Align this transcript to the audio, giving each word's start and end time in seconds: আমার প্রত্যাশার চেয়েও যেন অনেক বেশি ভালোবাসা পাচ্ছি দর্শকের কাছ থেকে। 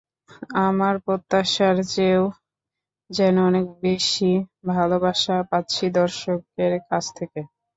আমার 0.61 0.95
প্রত্যাশার 1.05 1.75
চেয়েও 1.89 2.25
যেন 3.09 3.35
অনেক 3.49 3.65
বেশি 3.83 4.31
ভালোবাসা 4.71 5.35
পাচ্ছি 5.51 5.85
দর্শকের 5.95 6.73
কাছ 6.89 7.03
থেকে। 7.17 7.41